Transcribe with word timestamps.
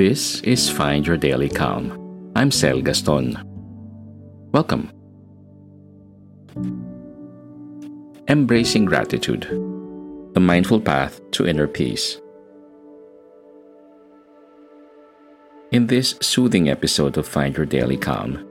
This 0.00 0.40
is 0.40 0.70
Find 0.70 1.06
Your 1.06 1.18
Daily 1.18 1.50
Calm. 1.50 2.32
I'm 2.34 2.50
Sel 2.50 2.80
Gaston. 2.80 3.36
Welcome. 4.50 4.90
Embracing 8.26 8.86
Gratitude 8.86 9.42
The 10.32 10.40
Mindful 10.40 10.80
Path 10.80 11.20
to 11.32 11.46
Inner 11.46 11.66
Peace. 11.66 12.18
In 15.70 15.86
this 15.86 16.14
soothing 16.22 16.70
episode 16.70 17.18
of 17.18 17.28
Find 17.28 17.54
Your 17.54 17.66
Daily 17.66 17.98
Calm, 17.98 18.48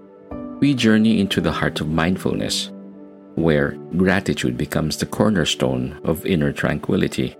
we 0.59 0.75
journey 0.75 1.19
into 1.19 1.41
the 1.41 1.51
heart 1.51 1.81
of 1.81 1.89
mindfulness, 1.89 2.69
where 3.33 3.71
gratitude 3.97 4.55
becomes 4.55 4.97
the 4.97 5.07
cornerstone 5.07 5.99
of 6.03 6.27
inner 6.27 6.51
tranquility. 6.51 7.35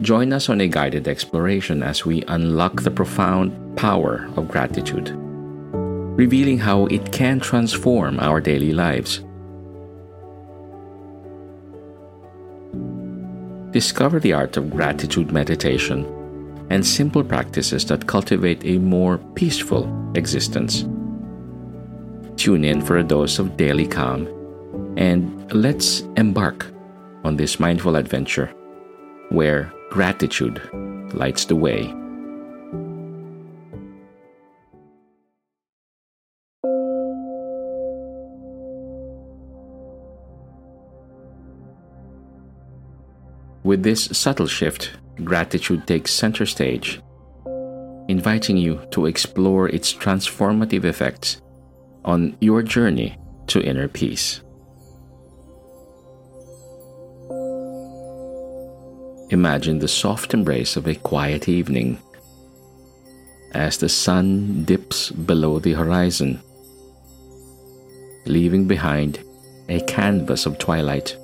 Join 0.00 0.32
us 0.32 0.48
on 0.48 0.62
a 0.62 0.66
guided 0.66 1.06
exploration 1.06 1.82
as 1.82 2.06
we 2.06 2.22
unlock 2.22 2.80
the 2.80 2.90
profound 2.90 3.76
power 3.76 4.30
of 4.36 4.48
gratitude, 4.48 5.10
revealing 5.12 6.56
how 6.56 6.86
it 6.86 7.12
can 7.12 7.38
transform 7.38 8.18
our 8.18 8.40
daily 8.40 8.72
lives. 8.72 9.20
Discover 13.72 14.20
the 14.20 14.32
art 14.32 14.56
of 14.56 14.70
gratitude 14.70 15.32
meditation 15.32 16.06
and 16.70 16.86
simple 16.86 17.22
practices 17.22 17.84
that 17.86 18.06
cultivate 18.06 18.64
a 18.64 18.78
more 18.78 19.18
peaceful 19.34 19.84
existence. 20.14 20.86
Tune 22.36 22.64
in 22.64 22.80
for 22.80 22.96
a 22.96 23.04
dose 23.04 23.38
of 23.38 23.58
daily 23.58 23.86
calm 23.86 24.26
and 24.96 25.52
let's 25.52 26.00
embark 26.16 26.66
on 27.22 27.36
this 27.36 27.60
mindful 27.60 27.96
adventure 27.96 28.46
where 29.28 29.70
Gratitude 29.90 30.62
lights 31.12 31.46
the 31.46 31.56
way. 31.56 31.92
With 43.64 43.82
this 43.82 44.04
subtle 44.12 44.46
shift, 44.46 44.92
gratitude 45.24 45.86
takes 45.88 46.12
center 46.12 46.46
stage, 46.46 47.00
inviting 48.08 48.56
you 48.56 48.80
to 48.92 49.06
explore 49.06 49.68
its 49.68 49.92
transformative 49.92 50.84
effects 50.84 51.42
on 52.04 52.36
your 52.40 52.62
journey 52.62 53.18
to 53.48 53.60
inner 53.60 53.88
peace. 53.88 54.40
Imagine 59.30 59.78
the 59.78 59.86
soft 59.86 60.34
embrace 60.34 60.76
of 60.76 60.88
a 60.88 60.96
quiet 60.96 61.48
evening 61.48 61.98
as 63.52 63.78
the 63.78 63.88
sun 63.88 64.64
dips 64.64 65.10
below 65.10 65.60
the 65.60 65.72
horizon, 65.72 66.40
leaving 68.26 68.66
behind 68.66 69.20
a 69.68 69.78
canvas 69.82 70.46
of 70.46 70.58
twilight. 70.58 71.16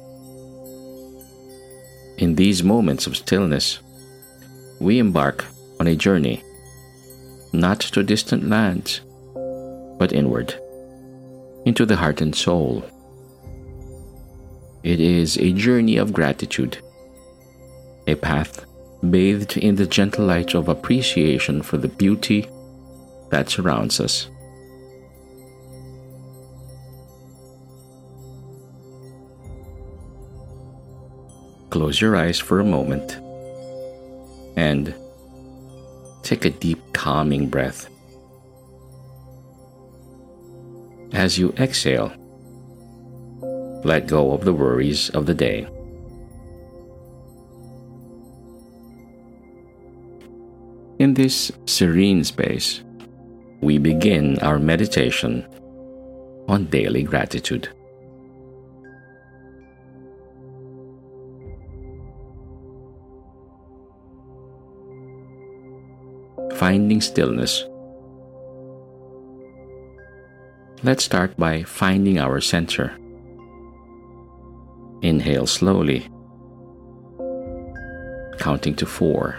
In 2.19 2.37
these 2.37 2.63
moments 2.63 3.09
of 3.09 3.17
stillness, 3.17 3.81
we 4.79 5.01
embark 5.01 5.45
on 5.81 5.89
a 5.89 5.97
journey, 5.97 6.45
not 7.53 7.81
to 7.81 8.05
distant 8.05 8.48
lands, 8.48 9.01
but 9.98 10.13
inward, 10.13 10.55
into 11.65 11.85
the 11.85 11.97
heart 11.97 12.20
and 12.20 12.37
soul. 12.37 12.85
It 14.85 15.01
is 15.01 15.37
a 15.39 15.53
journey 15.53 15.97
of 15.97 16.13
gratitude 16.13 16.79
a 18.07 18.15
path 18.15 18.65
bathed 19.11 19.57
in 19.57 19.77
the 19.77 19.86
gentle 19.86 20.25
light 20.25 20.55
of 20.55 20.69
appreciation 20.69 21.63
for 21.63 21.77
the 21.77 21.89
beauty 21.89 22.48
that 23.30 23.48
surrounds 23.48 24.01
us. 24.01 24.29
Close 31.70 32.01
your 32.01 32.17
eyes 32.17 32.39
for 32.39 32.61
a 32.61 32.64
moment 32.64 33.19
and 34.57 34.95
take 36.23 36.45
a 36.45 36.51
deep, 36.51 36.80
calming 36.92 37.48
breath. 37.48 37.89
As 41.13 41.39
you 41.39 41.53
exhale, 41.59 42.13
let 43.85 44.07
go 44.07 44.33
of 44.33 44.45
the 44.45 44.55
worries 44.55 45.11
of 45.11 45.27
the 45.27 45.35
day. 45.35 45.69
In 50.98 51.12
this 51.12 51.52
serene 51.67 52.24
space, 52.24 52.83
we 53.61 53.77
begin 53.77 54.39
our 54.39 54.58
meditation 54.58 55.46
on 56.48 56.64
daily 56.67 57.02
gratitude. 57.02 57.68
Finding 66.56 67.02
stillness. 67.02 67.64
Let's 70.83 71.05
start 71.05 71.36
by 71.36 71.62
finding 71.64 72.18
our 72.18 72.40
center. 72.40 72.96
Inhale 75.02 75.46
slowly, 75.46 76.08
counting 78.39 78.74
to 78.77 78.86
four. 78.86 79.36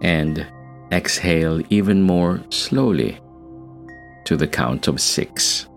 And 0.00 0.46
exhale 0.92 1.62
even 1.70 2.02
more 2.02 2.42
slowly 2.50 3.18
to 4.24 4.36
the 4.36 4.46
count 4.46 4.88
of 4.88 5.00
six. 5.00 5.68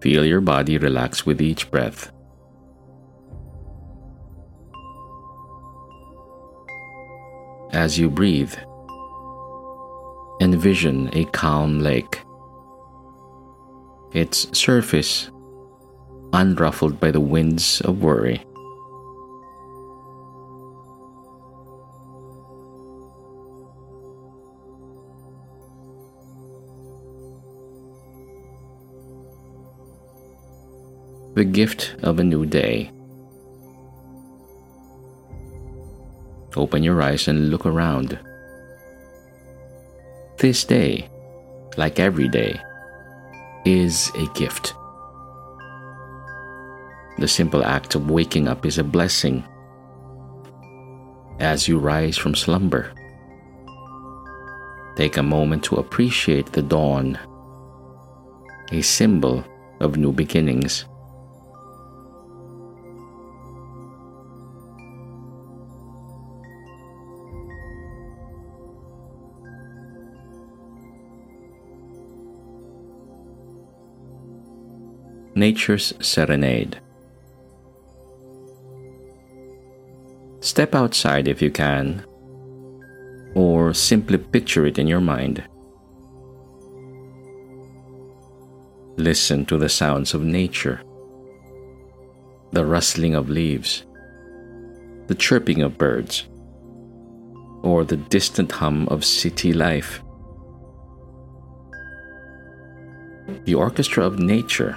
Feel 0.00 0.24
your 0.24 0.40
body 0.40 0.76
relax 0.76 1.24
with 1.24 1.40
each 1.40 1.70
breath. 1.70 2.12
As 7.72 7.98
you 7.98 8.08
breathe, 8.08 8.54
envision 10.40 11.10
a 11.12 11.24
calm 11.32 11.80
lake 11.80 12.23
its 14.14 14.46
surface 14.56 15.28
unruffled 16.32 17.00
by 17.00 17.10
the 17.10 17.20
winds 17.20 17.80
of 17.82 18.02
worry. 18.02 18.40
The 31.34 31.44
gift 31.44 31.96
of 32.04 32.20
a 32.20 32.24
new 32.24 32.46
day. 32.46 32.92
Open 36.56 36.84
your 36.84 37.02
eyes 37.02 37.26
and 37.26 37.50
look 37.50 37.66
around. 37.66 38.16
This 40.38 40.62
day, 40.62 41.10
like 41.76 41.98
every 41.98 42.28
day, 42.28 42.60
is 43.64 44.10
a 44.14 44.26
gift. 44.34 44.74
The 47.18 47.28
simple 47.28 47.64
act 47.64 47.94
of 47.94 48.10
waking 48.10 48.48
up 48.48 48.66
is 48.66 48.78
a 48.78 48.84
blessing. 48.84 49.44
As 51.38 51.68
you 51.68 51.78
rise 51.78 52.16
from 52.16 52.34
slumber, 52.34 52.92
take 54.96 55.16
a 55.16 55.22
moment 55.22 55.64
to 55.64 55.76
appreciate 55.76 56.52
the 56.52 56.62
dawn, 56.62 57.18
a 58.72 58.82
symbol 58.82 59.44
of 59.80 59.96
new 59.96 60.12
beginnings. 60.12 60.84
Nature's 75.44 75.92
Serenade. 76.00 76.80
Step 80.40 80.74
outside 80.74 81.28
if 81.28 81.42
you 81.42 81.50
can, 81.50 82.02
or 83.34 83.74
simply 83.74 84.16
picture 84.16 84.64
it 84.64 84.78
in 84.78 84.86
your 84.86 85.02
mind. 85.02 85.44
Listen 88.96 89.44
to 89.44 89.58
the 89.58 89.68
sounds 89.68 90.14
of 90.14 90.22
nature, 90.22 90.80
the 92.52 92.64
rustling 92.64 93.14
of 93.14 93.28
leaves, 93.28 93.84
the 95.08 95.14
chirping 95.14 95.60
of 95.60 95.76
birds, 95.76 96.24
or 97.62 97.84
the 97.84 97.98
distant 97.98 98.50
hum 98.50 98.88
of 98.88 99.04
city 99.04 99.52
life. 99.52 100.00
the 103.46 103.54
orchestra 103.54 104.04
of 104.06 104.18
nature 104.18 104.74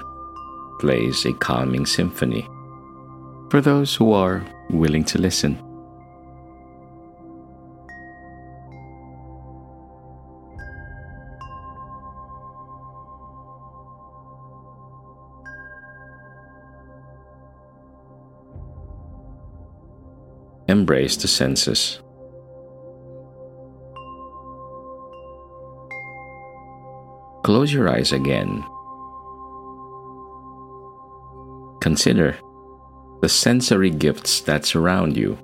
plays 0.80 1.26
a 1.26 1.34
calming 1.34 1.86
symphony 1.86 2.48
for 3.50 3.62
those 3.62 3.96
who 3.96 4.12
are 4.12 4.46
willing 4.70 5.04
to 5.06 5.18
listen. 5.18 5.62
Embrace 20.68 21.16
the 21.16 21.28
senses. 21.30 22.02
Close 27.44 27.72
your 27.72 27.88
eyes 27.88 28.12
again. 28.12 28.66
Consider 31.82 32.38
the 33.22 33.30
sensory 33.30 33.90
gifts 33.90 34.42
that 34.42 34.66
surround 34.66 35.18
you. 35.18 35.38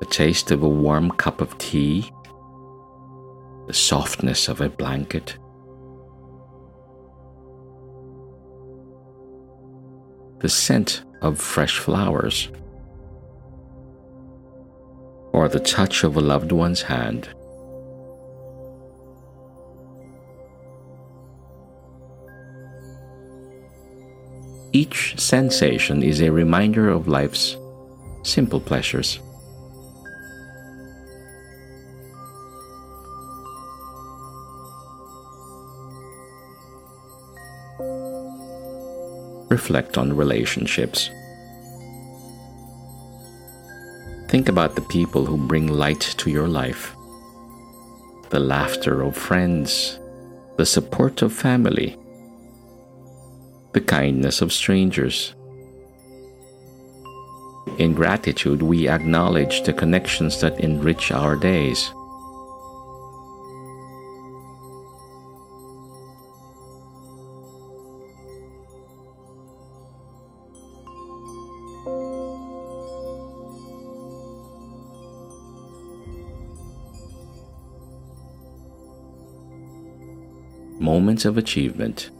The 0.00 0.06
taste 0.06 0.50
of 0.50 0.62
a 0.62 0.68
warm 0.68 1.10
cup 1.10 1.40
of 1.40 1.56
tea, 1.58 2.10
the 3.66 3.74
softness 3.74 4.48
of 4.48 4.60
a 4.60 4.68
blanket, 4.68 5.36
the 10.40 10.48
scent 10.48 11.02
of 11.22 11.38
fresh 11.38 11.78
flowers, 11.78 12.50
or 15.32 15.48
the 15.48 15.60
touch 15.60 16.04
of 16.04 16.16
a 16.16 16.20
loved 16.20 16.52
one's 16.52 16.82
hand. 16.82 17.28
Each 24.72 25.18
sensation 25.18 26.02
is 26.02 26.20
a 26.20 26.30
reminder 26.30 26.90
of 26.90 27.08
life's 27.08 27.56
simple 28.22 28.60
pleasures. 28.60 29.18
Reflect 39.48 39.96
on 39.96 40.14
relationships. 40.14 41.08
Think 44.28 44.50
about 44.50 44.76
the 44.76 44.84
people 44.90 45.24
who 45.24 45.38
bring 45.38 45.68
light 45.68 46.14
to 46.18 46.30
your 46.30 46.48
life 46.48 46.94
the 48.28 48.38
laughter 48.38 49.00
of 49.00 49.16
friends, 49.16 49.98
the 50.58 50.66
support 50.66 51.22
of 51.22 51.32
family, 51.32 51.96
the 53.72 53.80
kindness 53.80 54.40
of 54.40 54.52
strangers. 54.52 55.34
In 57.78 57.94
gratitude, 57.94 58.62
we 58.62 58.88
acknowledge 58.88 59.62
the 59.62 59.72
connections 59.72 60.40
that 60.40 60.60
enrich 60.60 61.12
our 61.12 61.36
days. 61.36 61.92
moments 80.88 81.24
of 81.24 81.36
achievement. 81.36 82.10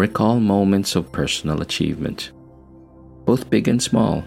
Recall 0.00 0.40
moments 0.40 0.96
of 0.96 1.12
personal 1.12 1.60
achievement, 1.60 2.32
both 3.26 3.50
big 3.50 3.68
and 3.68 3.82
small. 3.82 4.24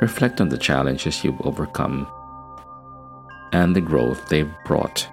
Reflect 0.00 0.40
on 0.40 0.48
the 0.48 0.56
challenges 0.56 1.22
you've 1.22 1.38
overcome 1.42 2.08
and 3.52 3.76
the 3.76 3.82
growth 3.82 4.26
they've 4.30 4.50
brought. 4.64 5.06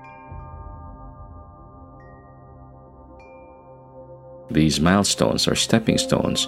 These 4.50 4.80
milestones 4.80 5.46
are 5.46 5.56
stepping 5.56 5.98
stones 5.98 6.48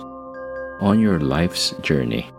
on 0.79 1.01
your 1.01 1.19
life's 1.19 1.71
journey. 1.81 2.31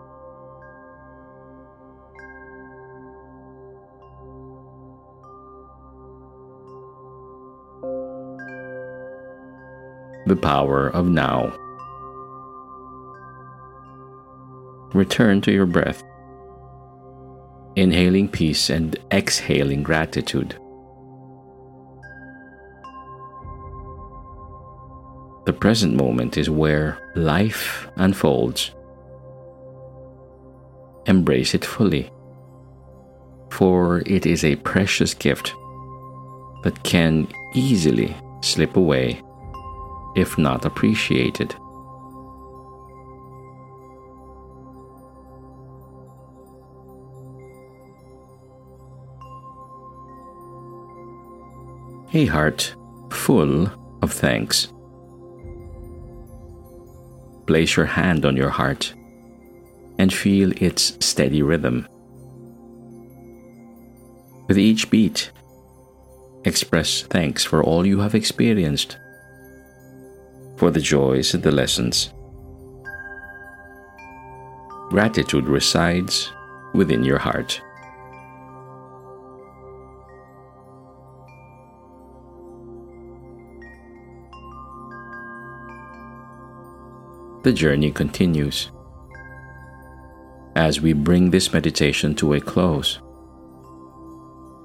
The 10.27 10.37
power 10.37 10.89
of 10.89 11.07
now. 11.07 11.53
Return 14.93 15.41
to 15.43 15.53
your 15.53 15.67
breath, 15.67 16.03
inhaling 17.77 18.29
peace 18.29 18.69
and 18.69 18.99
exhaling 19.13 19.85
gratitude. 19.85 20.59
The 25.47 25.53
present 25.53 25.95
moment 25.95 26.37
is 26.37 26.51
where 26.51 26.99
life 27.15 27.87
unfolds. 27.95 28.73
Embrace 31.07 31.55
it 31.55 31.65
fully, 31.65 32.11
for 33.51 34.03
it 34.07 34.27
is 34.27 34.45
a 34.45 34.57
precious 34.57 35.15
gift 35.15 35.55
that 36.65 36.83
can 36.83 37.29
easily 37.55 38.17
slip 38.43 38.77
away 38.77 39.23
if 40.17 40.39
not 40.39 40.65
appreciated. 40.65 41.55
A 52.15 52.25
heart 52.27 52.75
full 53.11 53.69
of 54.01 54.11
thanks. 54.11 54.73
Place 57.47 57.77
your 57.77 57.87
hand 57.87 58.25
on 58.25 58.37
your 58.37 58.49
heart 58.49 58.95
and 59.99 60.13
feel 60.13 60.51
its 60.63 60.97
steady 61.05 61.43
rhythm. 61.43 61.87
With 64.49 64.59
each 64.59 64.91
beat, 64.91 65.31
express 66.45 67.03
thanks 67.03 67.45
for 67.45 67.63
all 67.63 67.85
you 67.85 67.99
have 68.01 68.15
experienced 68.15 68.97
for 70.57 70.71
the 70.71 70.81
joys 70.81 71.35
and 71.35 71.43
the 71.43 71.51
lessons. 71.53 72.13
Gratitude 74.91 75.47
resides 75.47 76.33
within 76.73 77.05
your 77.05 77.19
heart. 77.19 77.61
The 87.43 87.53
journey 87.53 87.93
continues. 87.93 88.71
As 90.57 90.81
we 90.81 90.95
bring 90.95 91.31
this 91.31 91.53
meditation 91.53 92.15
to 92.17 92.35
a 92.35 92.41
close, 92.41 92.99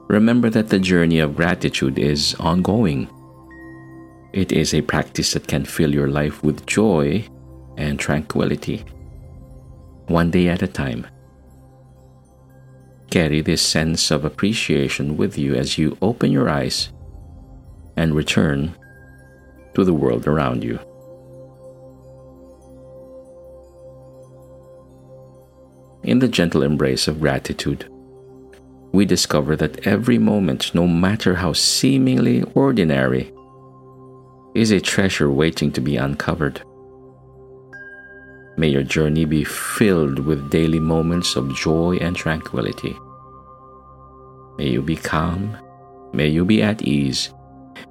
remember 0.07 0.50
that 0.50 0.69
the 0.69 0.79
journey 0.79 1.19
of 1.19 1.36
gratitude 1.36 2.00
is 2.00 2.33
ongoing 2.39 3.07
it 4.33 4.51
is 4.51 4.73
a 4.73 4.81
practice 4.81 5.33
that 5.33 5.47
can 5.47 5.65
fill 5.65 5.93
your 5.93 6.07
life 6.07 6.41
with 6.43 6.65
joy 6.65 7.25
and 7.77 8.00
tranquility, 8.00 8.85
one 10.07 10.31
day 10.31 10.47
at 10.47 10.61
a 10.61 10.67
time. 10.67 11.05
Carry 13.09 13.41
this 13.41 13.61
sense 13.61 14.09
of 14.09 14.23
appreciation 14.23 15.17
with 15.17 15.38
you 15.38 15.53
as 15.55 15.77
you 15.77 15.97
open 16.01 16.31
your 16.31 16.47
eyes 16.47 16.91
and 17.97 18.15
return 18.15 18.73
to 19.73 19.83
the 19.83 19.93
world 19.93 20.27
around 20.27 20.63
you. 20.63 20.79
In 26.03 26.19
the 26.19 26.27
gentle 26.27 26.63
embrace 26.63 27.07
of 27.07 27.19
gratitude, 27.19 27.89
we 28.93 29.05
discover 29.05 29.55
that 29.57 29.85
every 29.85 30.17
moment, 30.17 30.73
no 30.73 30.88
matter 30.88 31.35
how 31.35 31.53
seemingly 31.53 32.43
ordinary, 32.55 33.31
is 34.53 34.72
a 34.72 34.79
treasure 34.79 35.31
waiting 35.31 35.72
to 35.72 35.81
be 35.81 35.96
uncovered. 35.96 36.62
May 38.58 38.67
your 38.67 38.84
journey 38.84 39.25
be 39.25 39.43
filled 39.43 40.20
with 40.20 40.51
daily 40.51 40.79
moments 40.79 41.36
of 41.36 41.55
joy 41.55 41.98
and 42.01 42.15
tranquility. 42.15 42.96
May 44.58 44.70
you 44.70 44.81
be 44.81 44.98
calm. 44.98 45.58
May 46.13 46.27
you 46.27 46.43
be 46.43 46.62
at 46.62 46.81
ease. 46.81 47.34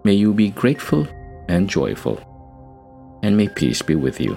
May 0.04 0.12
you 0.12 0.34
be 0.34 0.50
grateful 0.50 1.08
and 1.48 1.68
joyful. 1.68 2.20
And 3.22 3.36
may 3.36 3.48
peace 3.48 3.82
be 3.82 3.94
with 3.94 4.20
you. 4.20 4.36